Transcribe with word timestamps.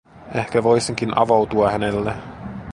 Ehkä 0.35 0.63
voisinkin 0.63 1.17
avautua 1.17 1.71
hänelle. 1.71 2.13